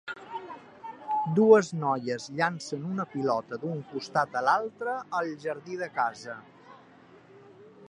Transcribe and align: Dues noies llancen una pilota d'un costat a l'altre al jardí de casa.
Dues 1.39 1.67
noies 1.81 2.25
llancen 2.39 2.87
una 2.93 3.05
pilota 3.13 3.61
d'un 3.65 3.85
costat 3.93 4.41
a 4.41 4.45
l'altre 4.49 4.97
al 5.21 5.31
jardí 5.47 5.81
de 5.85 5.93
casa. 6.01 6.41